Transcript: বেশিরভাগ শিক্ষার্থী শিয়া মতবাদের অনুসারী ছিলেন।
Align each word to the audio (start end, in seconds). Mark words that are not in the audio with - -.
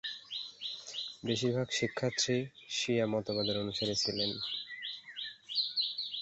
বেশিরভাগ 1.23 1.67
শিক্ষার্থী 1.71 2.37
শিয়া 2.69 3.05
মতবাদের 3.07 3.55
অনুসারী 3.57 3.95
ছিলেন। 3.95 4.31